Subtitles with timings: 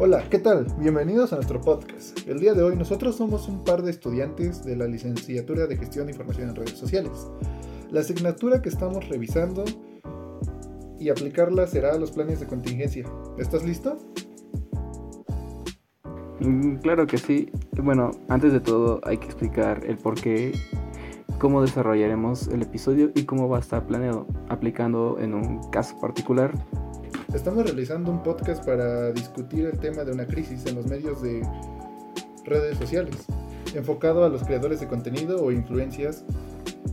[0.00, 0.64] Hola, ¿qué tal?
[0.78, 2.16] Bienvenidos a nuestro podcast.
[2.28, 6.06] El día de hoy nosotros somos un par de estudiantes de la licenciatura de Gestión
[6.06, 7.26] de Información en Redes Sociales.
[7.90, 9.64] La asignatura que estamos revisando
[11.00, 13.06] y aplicarla será los planes de contingencia.
[13.38, 13.98] ¿Estás listo?
[16.38, 17.50] Mm, Claro que sí.
[17.82, 20.52] Bueno, antes de todo hay que explicar el por qué,
[21.40, 26.52] cómo desarrollaremos el episodio y cómo va a estar planeado, aplicando en un caso particular.
[27.34, 31.46] Estamos realizando un podcast para discutir el tema de una crisis en los medios de
[32.46, 33.16] redes sociales,
[33.74, 36.24] enfocado a los creadores de contenido o influencias.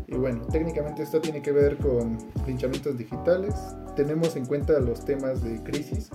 [0.08, 3.56] Y bueno, técnicamente esto tiene que ver con linchamientos digitales.
[3.96, 6.10] Tenemos en cuenta los temas de crisis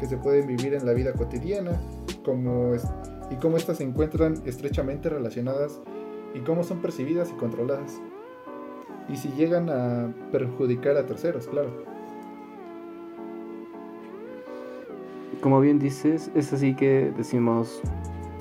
[0.00, 1.80] que se pueden vivir en la vida cotidiana
[2.24, 2.72] como
[3.30, 5.80] y cómo estas se encuentran estrechamente relacionadas
[6.34, 8.00] y cómo son percibidas y controladas.
[9.08, 11.89] Y si llegan a perjudicar a terceros, claro.
[15.40, 17.80] Como bien dices, es así que decimos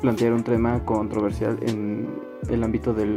[0.02, 2.08] plantear un tema controversial en
[2.50, 3.16] el ámbito del,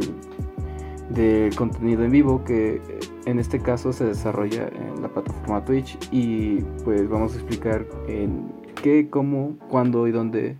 [1.09, 2.81] del contenido en vivo que
[3.25, 8.51] en este caso se desarrolla en la plataforma Twitch y pues vamos a explicar en
[8.81, 10.57] qué, cómo, cuándo y dónde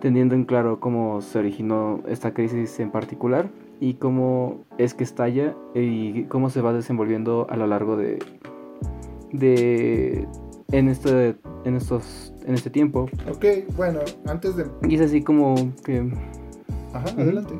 [0.00, 3.48] teniendo en claro cómo se originó esta crisis en particular
[3.80, 8.18] y cómo es que estalla y cómo se va desenvolviendo a lo largo de,
[9.32, 10.26] de
[10.70, 13.44] en este en estos en este tiempo Ok,
[13.76, 14.66] bueno, antes de...
[14.86, 16.12] y es así como que
[16.92, 17.54] Ajá, adelante.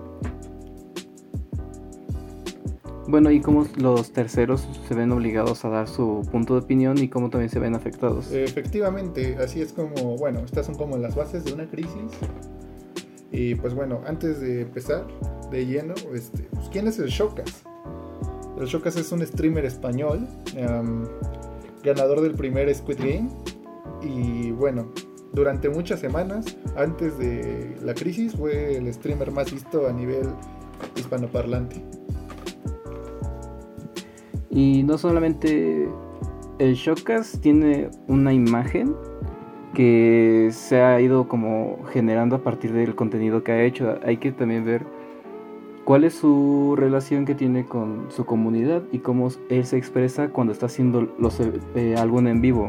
[3.07, 7.09] bueno y cómo los terceros se ven obligados a dar su punto de opinión y
[7.09, 11.45] cómo también se ven afectados Efectivamente, así es como, bueno, estas son como las bases
[11.45, 12.13] de una crisis.
[13.31, 15.07] Y pues bueno, antes de empezar
[15.51, 17.63] de lleno, este, pues, ¿quién es el Showcas?
[18.59, 20.27] El Showcas es un streamer español,
[21.89, 23.29] ganador del primer Squid Game.
[24.03, 24.93] Y bueno,
[25.33, 30.29] durante muchas semanas, antes de la crisis, fue el streamer más visto a nivel
[30.97, 31.83] hispanoparlante.
[34.51, 35.89] Y no solamente
[36.59, 38.95] el Showcast tiene una imagen
[39.75, 43.99] que se ha ido como generando a partir del contenido que ha hecho.
[44.05, 44.87] Hay que también ver
[45.89, 50.53] cuál es su relación que tiene con su comunidad y cómo él se expresa cuando
[50.53, 52.69] está haciendo los eh, algún en vivo.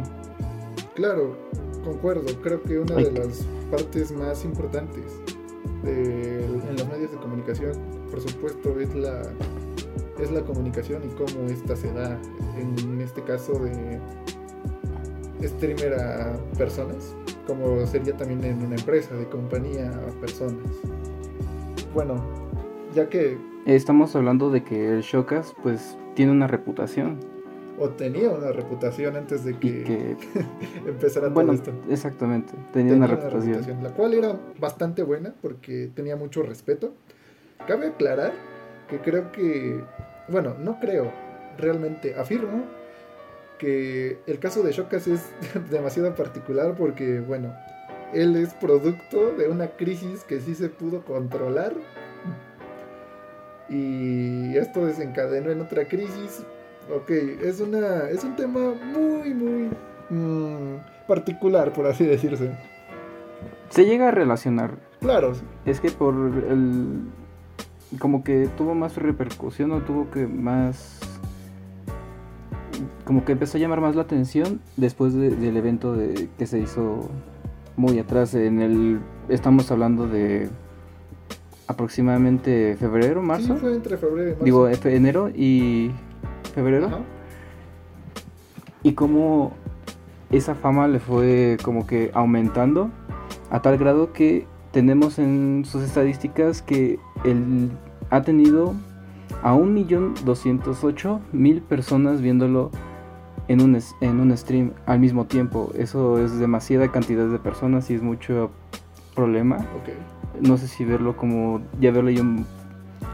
[0.95, 1.35] Claro,
[1.83, 2.23] concuerdo.
[2.41, 3.03] Creo que una Ay.
[3.03, 5.03] de las partes más importantes
[5.83, 7.73] de- en los medios de comunicación,
[8.09, 9.21] por supuesto, es la,
[10.17, 12.17] es la comunicación y cómo esta se da.
[12.57, 13.99] En este caso de
[15.45, 17.13] streamer a personas,
[17.45, 20.63] como sería también en una empresa, de compañía a personas.
[21.93, 22.23] Bueno,
[22.99, 27.19] ya que Estamos hablando de que el Showcast pues tiene una reputación
[27.77, 30.17] o tenía una reputación antes de que, que
[30.89, 31.71] empezara bueno, todo esto.
[31.89, 33.83] exactamente, tenía, tenía una reputación.
[33.83, 36.93] la cual era bastante buena porque tenía mucho respeto.
[37.67, 38.33] Cabe aclarar
[38.89, 39.81] que creo que,
[40.27, 41.11] bueno, no creo,
[41.57, 42.63] realmente afirmo
[43.59, 45.29] que el caso de Shokas es
[45.69, 47.53] demasiado particular porque, bueno,
[48.13, 51.73] él es producto de una crisis que sí se pudo controlar
[53.69, 56.43] y esto desencadenó en otra crisis.
[56.93, 59.69] Ok, es una es un tema muy muy
[60.09, 62.51] mm, particular por así decirse.
[63.69, 65.33] Se llega a relacionar Claro,
[65.65, 66.13] Es que por
[66.49, 67.03] el.
[67.99, 70.99] Como que tuvo más repercusión o tuvo que más.
[73.05, 76.59] Como que empezó a llamar más la atención después de- del evento de, que se
[76.59, 77.09] hizo
[77.77, 78.33] muy atrás.
[78.35, 78.99] En el.
[79.29, 80.49] Estamos hablando de.
[81.69, 83.53] Aproximadamente febrero, marzo.
[83.53, 84.43] Sí, fue entre febrero y marzo.
[84.43, 85.91] Digo, enero y
[86.55, 86.87] febrero.
[86.87, 87.01] Ajá.
[88.81, 89.53] Y cómo
[90.31, 92.89] esa fama le fue como que aumentando
[93.51, 97.69] a tal grado que tenemos en sus estadísticas que él
[98.09, 98.73] ha tenido
[99.43, 102.71] a 1.208.000 personas viéndolo
[103.47, 105.71] en un, en un stream al mismo tiempo.
[105.75, 108.49] Eso es demasiada cantidad de personas y es mucho
[109.15, 109.57] problema.
[110.39, 112.23] No sé si verlo como, ya verlo yo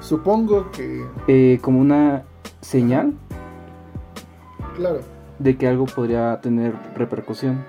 [0.01, 2.23] Supongo que, eh, como una
[2.61, 3.13] señal
[4.75, 4.99] claro,
[5.39, 7.63] de que algo podría tener repercusión.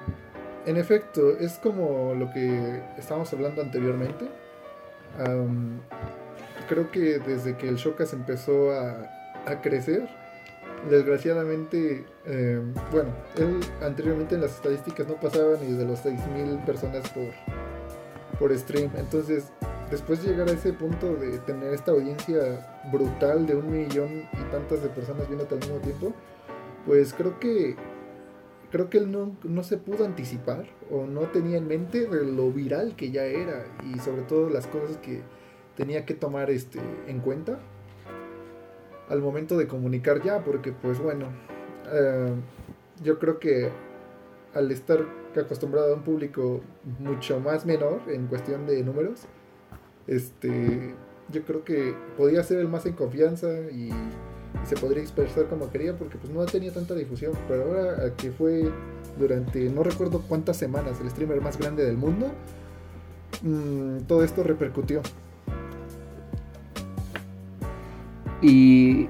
[0.66, 4.26] en efecto, es como lo que estábamos hablando anteriormente.
[5.19, 5.81] Am,
[6.69, 9.08] creo que desde que el Shokas empezó a,
[9.46, 10.08] a crecer,
[10.90, 12.60] desgraciadamente, eh,
[12.93, 17.25] bueno, él anteriormente en las estadísticas no pasaba ni de los 6.000 personas por,
[18.38, 18.90] por stream.
[18.96, 19.52] Entonces,
[19.90, 24.50] después de llegar a ese punto de tener esta audiencia brutal de un millón y
[24.50, 26.12] tantas de personas viéndote al mismo tiempo,
[26.86, 27.76] pues creo que
[28.70, 32.96] creo que él no, no se pudo anticipar o no tenía en mente lo viral
[32.96, 35.22] que ya era y sobre todo las cosas que
[35.76, 37.58] tenía que tomar este, en cuenta
[39.08, 41.26] al momento de comunicar ya, porque pues bueno,
[41.92, 42.34] eh,
[43.02, 43.70] yo creo que
[44.56, 45.05] al estar
[45.37, 46.62] acostumbrado a un público
[46.99, 49.20] mucho más menor en cuestión de números,
[50.06, 50.94] este,
[51.31, 53.91] yo creo que podía ser el más en confianza y,
[54.64, 58.73] se podría expresar como quería porque pues no tenía tanta difusión, pero ahora que fue
[59.19, 62.29] durante no recuerdo cuántas semanas el streamer más grande del mundo,
[63.43, 65.03] mm, todo esto repercutió.
[68.41, 69.08] Y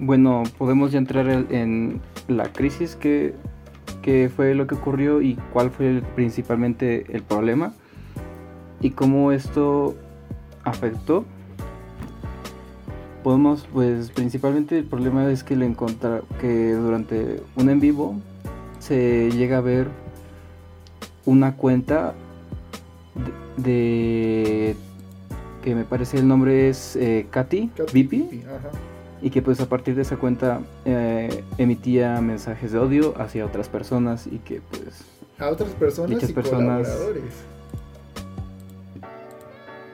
[0.00, 3.34] bueno, podemos ya entrar en la crisis que
[4.02, 7.74] qué fue lo que ocurrió y cuál fue principalmente el problema
[8.80, 9.94] y cómo esto
[10.64, 11.24] afectó.
[13.22, 18.16] Podemos, pues principalmente el problema es que le encontrar que durante un en vivo
[18.80, 19.86] se llega a ver
[21.24, 22.14] una cuenta
[23.56, 24.74] de,
[25.62, 28.42] que me parece el nombre es eh, Katy, Katy
[29.22, 33.68] y que pues a partir de esa cuenta eh, emitía mensajes de odio hacia otras
[33.68, 35.04] personas y que pues
[35.38, 37.34] a otras personas y personas colaboradores.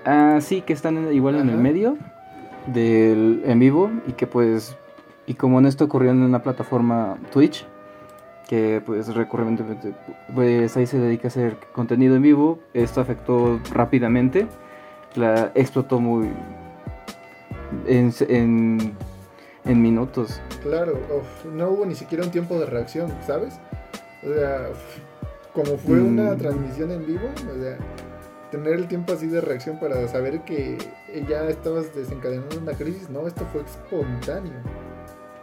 [0.05, 1.99] Ah sí que están igual en el medio
[2.67, 4.77] del en vivo y que pues
[5.27, 7.67] y como en esto ocurrió en una plataforma Twitch
[8.49, 9.93] que pues recurrentemente
[10.35, 14.47] pues ahí se dedica a hacer contenido en vivo esto afectó rápidamente
[15.17, 16.31] la explotó muy
[17.87, 18.95] en, en
[19.69, 20.41] en minutos.
[20.63, 20.99] Claro,
[21.53, 23.61] no hubo ni siquiera un tiempo de reacción, ¿sabes?
[24.27, 24.71] O sea,
[25.53, 26.39] como fue una mm.
[26.39, 27.79] transmisión en vivo, o sea,
[28.51, 30.79] tener el tiempo así de reacción para saber que
[31.29, 34.55] ya estabas desencadenando una crisis, no, esto fue espontáneo.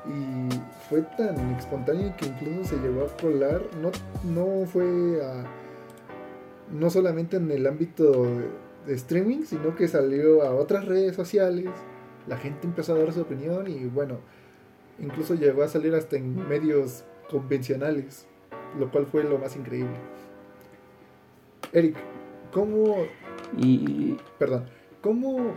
[0.07, 0.50] Y
[0.89, 3.92] fue tan espontáneo que incluso se llegó a colar, no,
[4.24, 5.22] no fue
[6.72, 8.25] no solamente en el ámbito
[8.86, 11.69] de streaming, sino que salió a otras redes sociales
[12.27, 14.19] la gente empezó a dar su opinión y bueno,
[15.00, 18.27] incluso llegó a salir hasta en medios convencionales,
[18.80, 19.95] lo cual fue lo más increíble.
[21.74, 21.95] Eric,
[22.51, 22.95] ¿cómo...
[23.57, 24.18] Y...
[24.39, 24.66] Perdón,
[25.01, 25.54] ¿cómo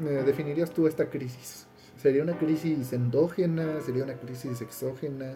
[0.00, 1.66] eh, definirías tú esta crisis?
[1.96, 3.80] ¿Sería una crisis endógena?
[3.80, 5.34] ¿Sería una crisis exógena?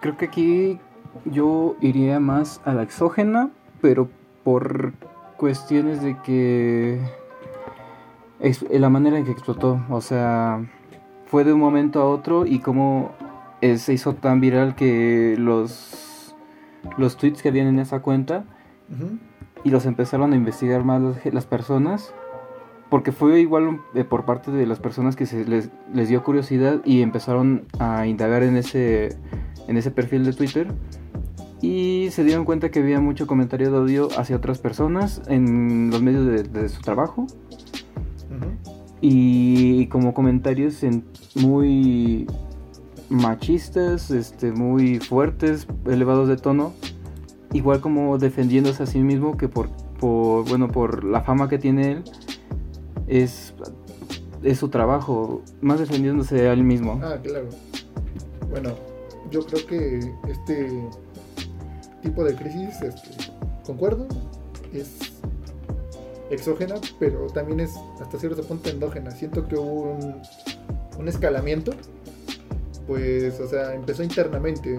[0.00, 0.80] Creo que aquí
[1.24, 3.50] yo iría más a la exógena,
[3.80, 4.08] pero
[4.44, 4.92] por
[5.38, 7.00] cuestiones de que
[8.70, 10.68] la manera en que explotó, o sea,
[11.26, 13.12] fue de un momento a otro y como
[13.60, 16.34] se hizo tan viral que los
[16.96, 18.44] los tweets que habían en esa cuenta
[19.64, 22.14] y los empezaron a investigar más las, personas
[22.88, 26.80] porque fue igual eh, por parte de las personas que se les, les dio curiosidad
[26.84, 29.16] y empezaron a indagar en ese
[29.66, 30.68] en ese perfil de Twitter
[31.60, 36.02] y se dieron cuenta que había mucho comentario de odio hacia otras personas en los
[36.02, 37.26] medios de, su trabajo.
[39.00, 40.84] Y como comentarios
[41.36, 42.26] muy
[43.08, 46.72] machistas, este, muy fuertes, elevados de tono,
[47.52, 49.70] igual como defendiéndose a sí mismo que por,
[50.00, 52.04] por bueno, por la fama que tiene él,
[53.06, 53.54] es,
[54.42, 57.00] es su trabajo, más defendiéndose a él mismo.
[57.02, 57.48] Ah, claro.
[58.50, 58.70] Bueno,
[59.30, 60.88] yo creo que este
[62.02, 63.32] tipo de crisis, este,
[63.64, 64.06] concuerdo,
[64.72, 64.88] es
[66.30, 69.10] exógena, pero también es hasta cierto punto endógena.
[69.10, 70.22] Siento que hubo un,
[70.98, 71.72] un escalamiento,
[72.86, 74.78] pues, o sea, empezó internamente.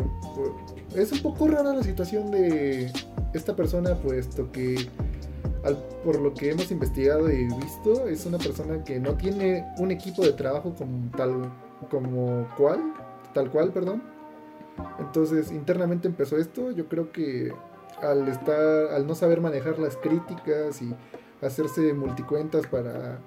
[0.95, 2.91] Es un poco rara la situación de
[3.33, 4.88] esta persona, puesto que
[6.05, 10.21] por lo que hemos investigado y visto, es una persona que no tiene un equipo
[10.23, 11.51] de trabajo como tal,
[11.91, 12.79] como cual,
[13.33, 14.01] tal cual, perdón
[15.00, 16.71] entonces, internamente empezó esto.
[16.71, 17.53] Yo creo que
[18.01, 20.95] al estar, al no saber manejar las críticas y
[21.41, 23.19] hacerse multicuentas para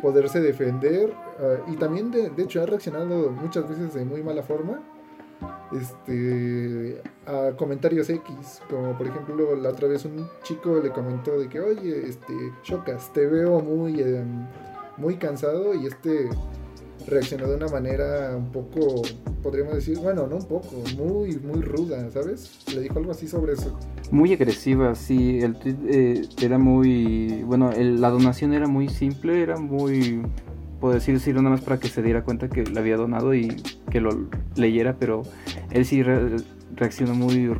[0.00, 4.80] poderse defender, ah, y también de, hecho ha reaccionado muchas veces de muy mala forma
[5.72, 11.48] este a comentarios X, como por ejemplo la otra vez un chico le comentó de
[11.48, 14.46] que oye, este, Chocas, te veo muy em,
[14.96, 16.28] muy cansado y este
[17.06, 19.02] reaccionó de una manera un poco,
[19.42, 22.58] podríamos decir, bueno, no un poco, muy, muy ruda, ¿sabes?
[22.74, 23.78] Le dijo algo así sobre eso.
[24.10, 29.56] Muy agresiva, sí, el tweet eh, era muy, bueno, la donación era muy simple, era
[29.58, 30.22] muy,
[30.92, 33.48] decir, decirlo nada más para que se diera cuenta que le había donado y
[33.90, 35.22] que lo leyera, pero
[35.70, 37.50] él sí reaccionó muy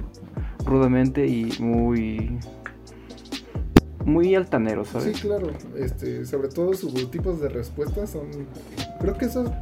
[0.65, 2.39] rudamente y muy
[4.09, 5.17] muy altanero, ¿sabes?
[5.17, 5.51] Sí, claro.
[5.77, 8.27] Este, sobre todo sus tipos de respuestas son.
[9.01, 9.53] Creo que eso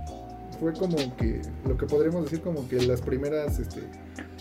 [0.58, 3.82] fue como que lo que podríamos decir como que las primeras este,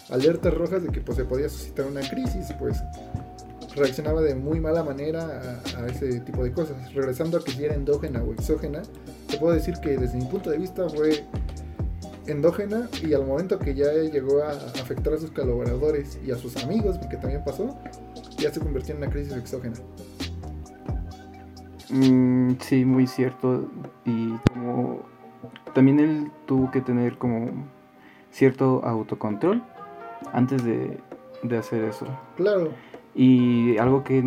[0.10, 2.78] alertas rojas de que pues, se podía suscitar una crisis, pues
[3.76, 6.94] reaccionaba de muy mala manera a, ese tipo de cosas.
[6.94, 8.82] Regresando a que si era endógena o exógena,
[9.28, 11.26] te puedo decir que desde mi punto de vista fue
[12.28, 16.56] endógena y al momento que ya llegó a afectar a sus colaboradores y a sus
[16.58, 17.78] amigos, porque también pasó,
[18.38, 19.76] ya se convirtió en una crisis exógena.
[21.90, 23.70] Mm, sí, muy cierto.
[24.06, 25.00] Y como
[25.74, 27.52] también él tuvo que tener como
[28.32, 29.62] cierto autocontrol
[30.34, 31.00] antes de,
[31.44, 32.06] de hacer eso.
[32.36, 32.70] Claro.
[33.14, 34.24] Y algo que,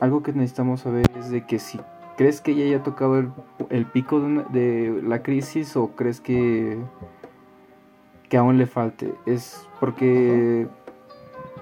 [0.00, 1.80] algo que necesitamos saber es de que si
[2.16, 3.30] crees que ya haya tocado el,
[3.70, 6.78] el pico de, la crisis o crees que,
[8.28, 9.14] que aún le falte.
[9.26, 10.66] Es porque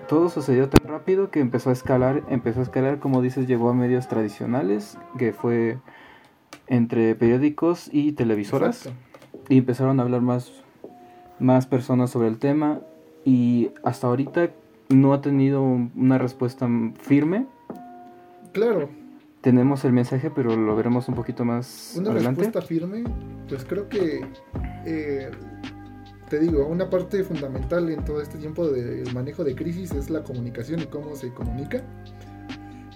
[0.08, 3.74] todo sucedió tan rápido que empezó a escalar, empezó a escalar, como dices, llegó a
[3.74, 5.78] medios tradicionales, que fue
[6.68, 8.88] entre periódicos y televisoras.
[9.48, 10.52] Y empezaron a hablar más,
[11.40, 12.80] más personas sobre el tema.
[13.24, 14.50] Y hasta ahorita
[14.88, 16.68] no ha tenido una respuesta
[17.00, 17.46] firme.
[18.52, 18.88] Claro.
[19.40, 23.04] Tenemos el mensaje, pero lo veremos un poquito más una respuesta firme,
[23.46, 24.24] pues creo que,
[24.86, 25.30] eh,
[26.34, 30.24] te digo, una parte fundamental en todo este tiempo del manejo de crisis es la
[30.24, 31.80] comunicación y cómo se comunica.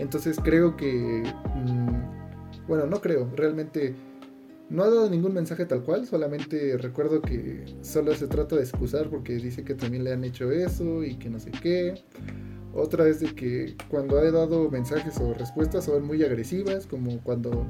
[0.01, 1.23] Entonces creo que,
[1.55, 3.95] mm, bueno, no creo, realmente
[4.71, 9.09] no ha dado ningún mensaje tal cual, solamente recuerdo que solo se trata de excusar
[9.09, 11.95] porque dice que también le han hecho eso y que no sé qué.
[12.75, 17.65] Otra es de que cuando ha dado mensajes o respuestas son muy agresivas, como cuando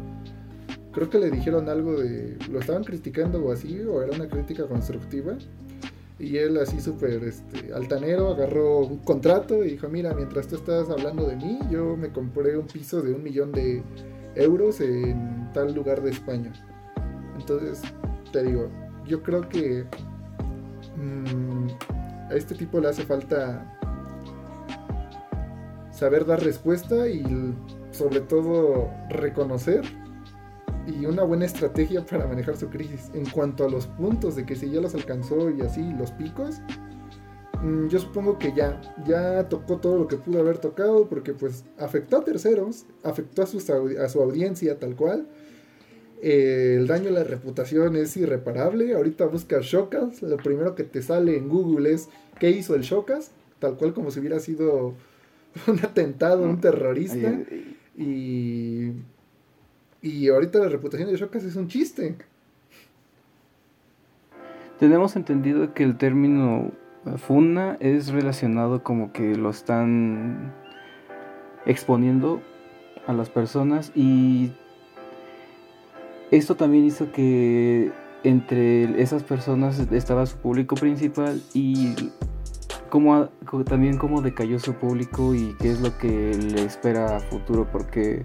[0.99, 4.67] creo que le dijeron algo de lo estaban criticando o así, o era una crítica
[4.67, 5.39] constructiva.
[6.19, 10.91] Y él así súper este, altanero agarró un contrato y dijo, mira, mientras tú estás
[10.91, 13.81] hablando de mí, yo me compré un piso de un millón de
[14.35, 16.53] euros en tal lugar de España.
[17.39, 17.81] Entonces,
[18.33, 18.69] te digo,
[19.07, 19.85] yo creo que
[20.97, 21.69] mm,
[22.29, 23.73] a este tipo le hace falta
[25.93, 27.23] saber dar respuesta y
[27.93, 29.85] sobre todo reconocer
[30.89, 33.11] y una buena estrategia para manejar su crisis.
[33.15, 36.61] En cuanto a los puntos de que si ya los alcanzó y así los picos,
[37.63, 41.65] mm, yo supongo que ya, ya tocó todo lo que pudo haber tocado porque pues
[41.79, 45.27] afectó a terceros, afectó a su, a su audiencia tal cual
[46.23, 48.95] el daño a la reputación es irreparable.
[48.95, 53.31] Ahorita buscas Shokas, lo primero que te sale en Google es ¿qué hizo el Shokas?
[53.59, 54.95] Tal cual como si hubiera sido
[55.67, 57.41] un atentado, un terrorista.
[57.97, 58.93] Y,
[60.03, 62.17] y ahorita la reputación de Shokas es un chiste.
[64.79, 66.71] Tenemos entendido que el término
[67.17, 70.55] funa es relacionado como que lo están
[71.67, 72.41] exponiendo
[73.07, 74.53] a las personas y
[76.31, 77.91] esto también hizo que
[78.23, 81.95] entre esas personas estaba su público principal y
[82.91, 83.29] como,
[83.65, 88.25] también cómo decayó su público y qué es lo que le espera a futuro porque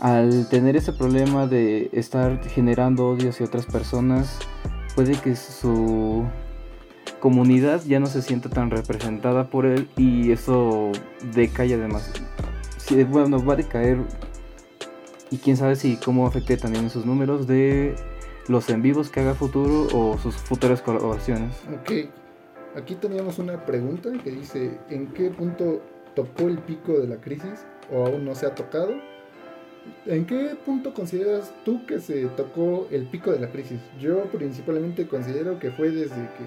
[0.00, 4.38] al tener ese problema de estar generando odio hacia otras personas
[4.94, 6.24] puede que su
[7.20, 10.90] comunidad ya no se sienta tan representada por él y eso
[11.34, 12.10] decaya además
[13.08, 13.98] bueno va a decaer
[15.30, 17.94] y quién sabe si cómo afecte también sus números de
[18.48, 21.56] los en vivos que haga futuro o sus futuras colaboraciones.
[21.80, 22.10] Ok,
[22.76, 25.80] aquí teníamos una pregunta que dice, ¿en qué punto
[26.16, 28.90] tocó el pico de la crisis o aún no se ha tocado?
[30.06, 33.80] ¿En qué punto consideras tú que se tocó el pico de la crisis?
[33.98, 36.46] Yo principalmente considero que fue desde que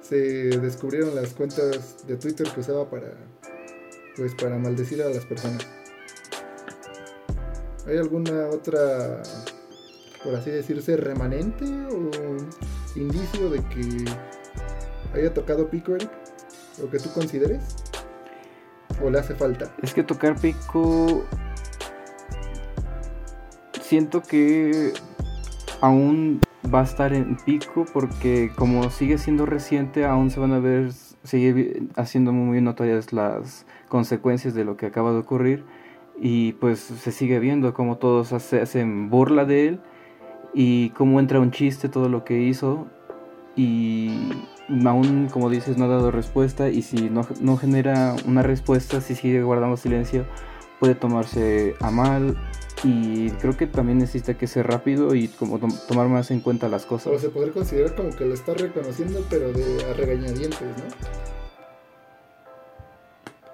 [0.00, 0.16] se
[0.58, 3.12] descubrieron las cuentas de Twitter que usaba para
[4.16, 5.66] pues para maldecir a las personas.
[7.86, 9.22] ¿Hay alguna otra,
[10.22, 12.10] por así decirse, remanente o
[12.96, 14.04] indicio de que
[15.14, 16.10] haya tocado pico, Eric?
[16.82, 17.62] ¿O que tú consideres?
[19.02, 19.72] ¿O le hace falta?
[19.82, 21.24] Es que tocar pico.
[23.88, 24.92] Siento que
[25.80, 26.40] aún
[26.74, 30.92] va a estar en pico porque como sigue siendo reciente aún se van a ver
[31.22, 35.64] seguir haciendo muy notorias las consecuencias de lo que acaba de ocurrir.
[36.20, 39.80] Y pues se sigue viendo como todos se hacen burla de él
[40.52, 42.88] y cómo entra un chiste todo lo que hizo.
[43.56, 44.28] Y
[44.84, 46.68] aún como dices no ha dado respuesta.
[46.68, 50.26] Y si no, no genera una respuesta si sigue guardando silencio
[50.80, 52.36] puede tomarse a mal
[52.84, 55.58] y creo que también necesita que ser rápido y como
[55.88, 57.12] tomar más en cuenta las cosas.
[57.12, 61.08] O se podría considerar como que lo está reconociendo pero de a regañadientes, ¿no?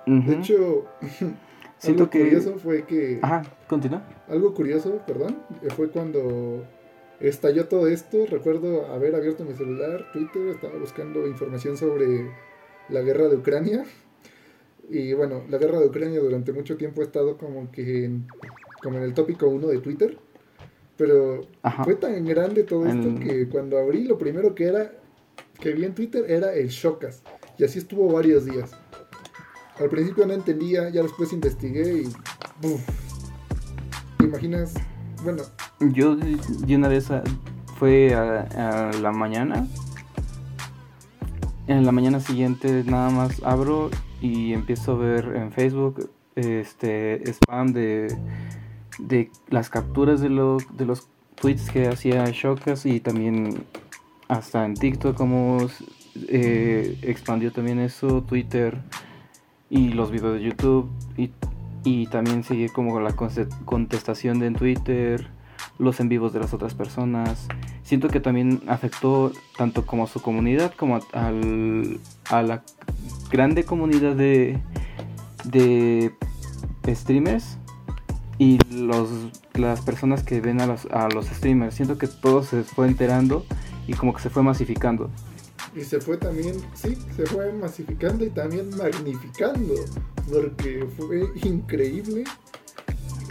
[0.06, 0.84] De hecho,
[1.78, 3.18] Siento algo curioso fue que.
[3.20, 4.02] Ajá, continúa.
[4.28, 5.36] Algo curioso, perdón,
[5.76, 6.64] fue cuando
[7.20, 8.24] estalló todo esto.
[8.26, 12.30] Recuerdo haber abierto mi celular, Twitter, estaba buscando información sobre
[12.88, 13.84] la guerra de Ucrania.
[14.88, 18.26] Y bueno, la guerra de Ucrania durante mucho tiempo ha estado como que en,
[18.82, 20.18] como en el tópico 1 de Twitter.
[20.96, 21.40] Pero
[21.82, 24.92] fue tan grande todo esto que cuando abrí lo primero que era
[25.60, 27.22] que vi en Twitter era el Shocas.
[27.58, 28.72] Y así estuvo varios días.
[29.78, 32.08] Al principio no entendía, ya después investigué y...
[34.18, 34.74] ¿Te imaginas?
[35.24, 35.42] Bueno.
[35.80, 36.16] Yo,
[36.66, 37.08] yo una vez
[37.78, 39.66] fue a, la mañana.
[41.66, 43.90] En la mañana siguiente nada más abro
[44.24, 48.08] y empiezo a ver en Facebook este spam de,
[48.98, 53.66] de las capturas de, de los tweets que hacía Shocas y también
[54.28, 55.58] hasta en TikTok como
[56.28, 58.80] eh, expandió también eso, Twitter
[59.68, 60.88] y los videos de YouTube
[61.18, 61.30] y,
[61.84, 63.14] y también sigue como la
[63.66, 65.28] contestación de en Twitter,
[65.78, 67.46] los en vivos de las otras personas.
[67.82, 72.00] Siento que también afectó tanto como a su comunidad como al,
[72.30, 72.62] a la
[73.34, 74.60] grande comunidad de,
[75.42, 76.12] de
[76.94, 77.58] streamers
[78.38, 79.08] y los,
[79.54, 81.74] las personas que ven a los, a los streamers.
[81.74, 83.44] Siento que todo se fue enterando
[83.88, 85.10] y como que se fue masificando.
[85.74, 89.74] Y se fue también, sí, se fue masificando y también magnificando,
[90.32, 92.22] porque fue increíble.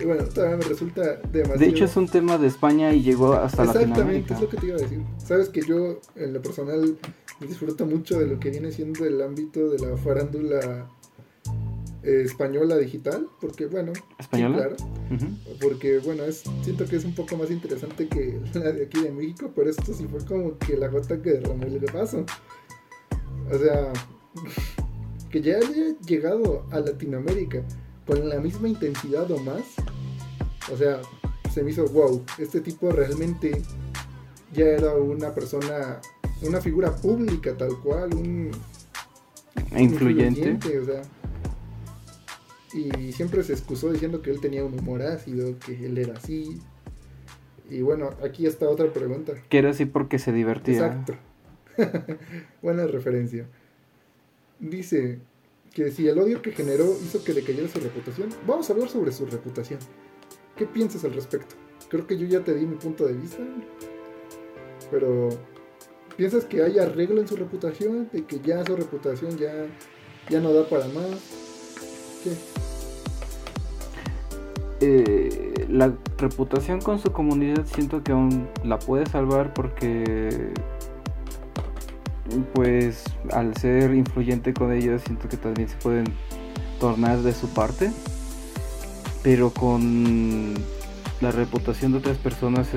[0.02, 1.60] Y bueno, todavía me resulta demasiado...
[1.60, 4.66] De hecho es un tema de España y llegó hasta Exactamente, es lo que te
[4.66, 5.02] iba a decir.
[5.18, 6.98] Sabes que yo, en lo personal,
[7.40, 10.90] disfruto mucho de lo que viene siendo el ámbito de la farándula
[12.04, 14.76] española digital, porque bueno, ¿Española?
[15.62, 19.12] porque bueno, es, siento que es un poco más interesante que la de aquí de
[19.12, 22.26] México, pero esto sí fue como que la gota que derramó el vaso.
[23.52, 23.94] O sea,
[25.32, 27.64] que ya haya llegado a Latinoamérica
[28.06, 29.64] con la misma intensidad o más,
[30.72, 31.02] o sea,
[31.54, 33.62] se me hizo wow, este tipo realmente
[34.54, 36.02] ya era una persona,
[36.44, 38.52] una figura pública tal cual, un
[39.76, 41.02] influyente, influyente o sea
[42.74, 46.60] y siempre se excusó diciendo que él tenía un humor ácido, que él era así.
[47.70, 49.34] Y bueno, aquí está otra pregunta.
[49.50, 50.88] Que era así porque se divertía.
[50.88, 51.16] Exacto.
[52.62, 53.46] Buena referencia.
[54.60, 55.20] Dice
[55.72, 59.12] que si el odio que generó hizo que decayera su reputación, vamos a hablar sobre
[59.12, 59.80] su reputación.
[60.56, 61.56] ¿Qué piensas al respecto?
[61.90, 63.44] Creo que yo ya te di mi punto de vista,
[64.90, 65.30] pero
[66.16, 68.10] ¿piensas que hay arreglo en su reputación?
[68.12, 69.52] ¿De que ya su reputación ya,
[70.30, 71.44] ya no da para más?
[74.80, 80.52] Eh, la reputación con su comunidad siento que aún la puede salvar porque
[82.54, 86.06] pues al ser influyente con ellos siento que también se pueden
[86.80, 87.92] tornar de su parte
[89.22, 90.54] pero con
[91.22, 92.68] la reputación de otras personas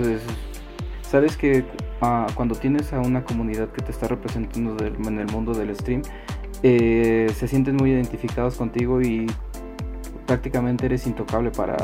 [1.09, 1.65] sabes que
[2.01, 6.03] ah, cuando tienes a una comunidad que te está representando en el mundo del stream
[6.63, 9.27] eh, se sienten muy identificados contigo y
[10.27, 11.77] prácticamente eres intocable para,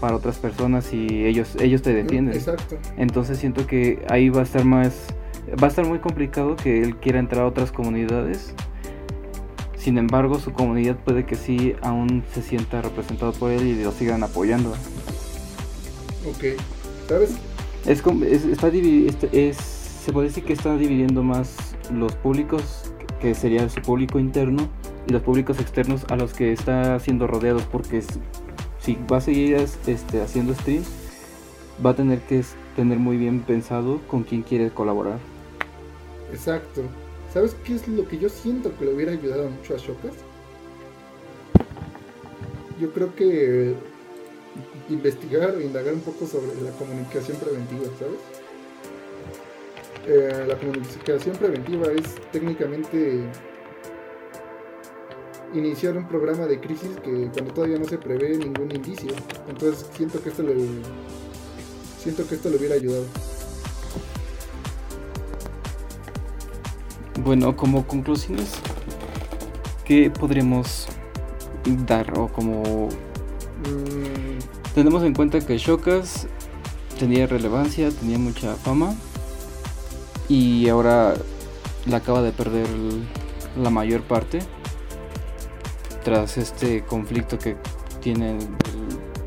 [0.00, 2.34] para otras personas y ellos, ellos te defienden.
[2.34, 2.76] Exacto.
[2.96, 4.92] Entonces siento que ahí va a estar más,
[5.62, 8.54] va a estar muy complicado que él quiera entrar a otras comunidades.
[9.76, 13.92] Sin embargo, su comunidad puede que sí aún se sienta representado por él y lo
[13.92, 14.70] sigan apoyando.
[16.28, 16.60] Ok,
[17.08, 17.36] ¿sabes?
[17.86, 21.56] Es, está es, se puede decir que está dividiendo más
[21.92, 24.68] los públicos que sería su público interno
[25.06, 28.02] y los públicos externos a los que está siendo rodeados porque
[28.80, 30.88] si va a seguir este, haciendo streams
[31.84, 32.42] va a tener que
[32.74, 35.18] tener muy bien pensado con quién quiere colaborar.
[36.32, 36.82] Exacto.
[37.32, 40.14] ¿Sabes qué es lo que yo siento que le hubiera ayudado mucho a Shokas?
[42.80, 43.74] Yo creo que
[44.88, 48.20] investigar o indagar un poco sobre la comunicación preventiva, ¿sabes?
[50.06, 53.24] Eh, la comunicación preventiva es técnicamente
[55.52, 59.12] iniciar un programa de crisis que cuando todavía no se prevé ningún indicio.
[59.48, 60.54] Entonces siento que esto le
[61.98, 63.04] siento que esto le hubiera ayudado.
[67.24, 68.52] Bueno, como conclusiones,
[69.84, 70.86] ¿qué podríamos
[71.86, 72.16] dar?
[72.16, 72.88] O como
[73.62, 74.74] mm.
[74.74, 76.26] tenemos en cuenta que Shokas
[76.98, 78.94] tenía relevancia, tenía mucha fama
[80.28, 81.14] y ahora
[81.86, 82.66] la acaba de perder
[83.56, 84.40] la mayor parte
[86.04, 87.56] tras este conflicto que
[88.00, 88.38] tiene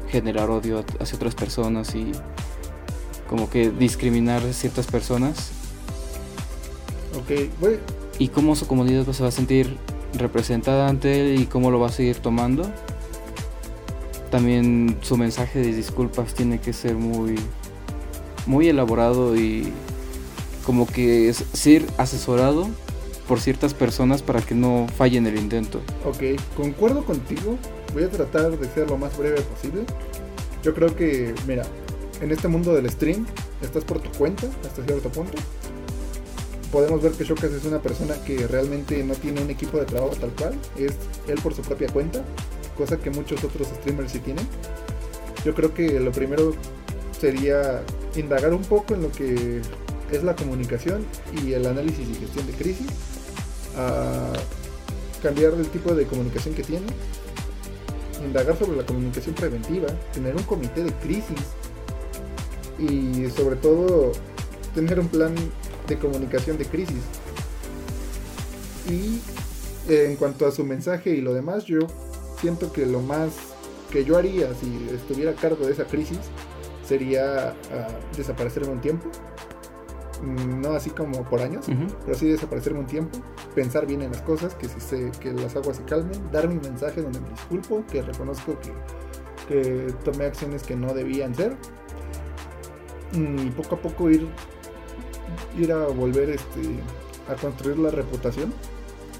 [0.09, 2.11] generar odio hacia otras personas y
[3.29, 5.51] como que discriminar a ciertas personas.
[7.17, 7.77] Ok, bueno.
[8.17, 9.77] Y cómo su comunidad pues, se va a sentir
[10.17, 12.63] representada ante él y cómo lo va a seguir tomando.
[14.31, 17.35] También su mensaje de disculpas tiene que ser muy
[18.45, 19.71] muy elaborado y
[20.65, 22.67] como que es ser asesorado
[23.27, 25.81] por ciertas personas para que no fallen el intento.
[26.03, 27.57] Ok, concuerdo contigo.
[27.93, 29.83] Voy a tratar de ser lo más breve posible.
[30.63, 31.63] Yo creo que, mira,
[32.21, 33.25] en este mundo del stream
[33.61, 35.37] estás por tu cuenta hasta cierto punto.
[36.71, 40.15] Podemos ver que Shokas es una persona que realmente no tiene un equipo de trabajo
[40.19, 40.93] tal cual, es
[41.27, 42.23] él por su propia cuenta,
[42.79, 44.47] cosa que muchos otros streamers sí tienen.
[45.45, 46.55] Yo creo que lo primero
[47.19, 47.83] sería
[48.15, 49.61] indagar un poco en lo que
[50.11, 51.05] es la comunicación
[51.43, 52.87] y el análisis y gestión de crisis,
[55.21, 56.87] cambiar el tipo de comunicación que tiene,
[58.25, 61.39] indagar sobre la comunicación preventiva, tener un comité de crisis
[62.79, 64.13] y sobre todo
[64.73, 65.35] tener un plan
[65.87, 67.03] de comunicación de crisis.
[68.89, 69.19] Y
[69.91, 71.79] en cuanto a su mensaje y lo demás, yo
[72.39, 73.31] siento que lo más
[73.91, 76.19] que yo haría si estuviera a cargo de esa crisis
[76.85, 79.09] sería uh, desaparecerme un tiempo.
[80.21, 81.65] Mm, no así como por años,
[82.05, 83.19] pero sí desaparecerme un tiempo,
[83.55, 86.55] pensar bien en las cosas, que, si se, que las aguas se calmen, dar mi
[86.55, 88.73] mensaje donde me disculpo, que reconozco que,
[89.47, 91.55] que tomé acciones que no debían ser,
[93.13, 94.27] mm, y poco a poco ir,
[95.57, 96.61] ir a volver este,
[97.29, 98.53] a construir la reputación,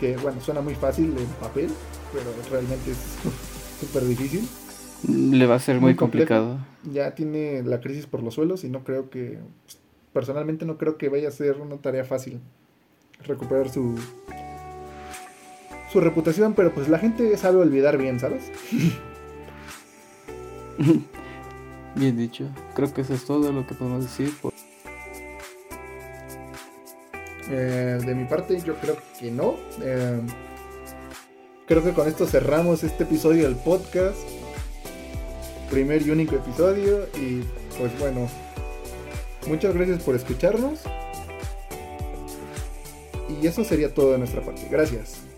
[0.02, 1.70] que bueno, suena muy fácil en papel,
[2.14, 2.98] pero realmente es
[3.80, 4.48] súper difícil.
[5.08, 6.58] Le va a ser muy, complicado.
[6.92, 9.40] Ya tiene la crisis por los suelos y no creo que,
[10.14, 12.40] personalmente no creo que vaya a ser una tarea fácil
[13.26, 13.96] recuperar su
[15.92, 18.52] su reputación, pero pues la gente sabe olvidar bien, ¿sabes?
[21.96, 22.46] bien dicho.
[22.76, 24.32] Creo que eso es todo lo que podemos decir.
[27.50, 29.56] Eh, de mi parte, yo creo que no.
[29.82, 30.22] Eh,
[31.70, 34.18] creo que con esto cerramos este episodio del podcast
[35.70, 37.08] primer y único episodio.
[37.16, 37.44] Y
[37.78, 38.28] pues bueno,
[39.48, 40.80] muchas gracias por escucharnos.
[43.40, 44.68] Y eso sería todo de nuestra parte.
[44.70, 45.29] Gracias.